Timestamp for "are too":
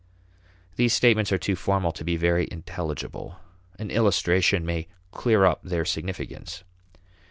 1.31-1.55